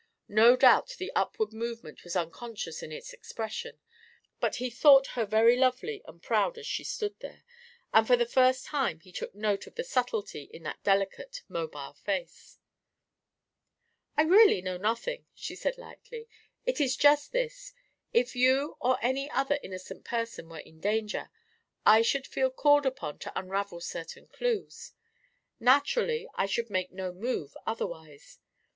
[0.33, 3.77] No doubt the upward movement was unconscious in its expression,
[4.39, 7.43] but he thought her very lovely and proud as she stood there,
[7.93, 11.93] and for the first time he took note of the subtlety in that delicate mobile
[11.93, 12.57] face.
[14.17, 16.27] "I really know nothing," she said lightly.
[16.65, 17.71] "It is just this:
[18.11, 21.29] if you or any other innocent person were in danger,
[21.85, 24.93] I should feel called upon to unravel certain clues.
[25.59, 28.39] Naturally I should make no move otherwise.
[28.39, 28.65] Mrs.